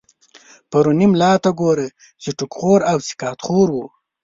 [0.69, 1.87] پرو ني ملا ته ګوره،
[2.21, 3.83] چی ټو ک خور و سقا ط خورو